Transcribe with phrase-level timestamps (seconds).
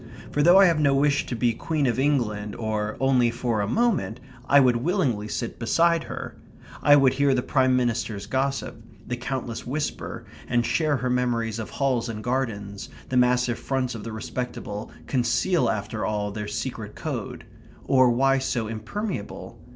[0.31, 3.67] For though I have no wish to be Queen of England or only for a
[3.67, 6.35] moment I would willingly sit beside her;
[6.81, 11.69] I would hear the Prime Minister's gossip; the countess whisper, and share her memories of
[11.69, 17.45] halls and gardens; the massive fronts of the respectable conceal after all their secret code;
[17.85, 19.59] or why so impermeable?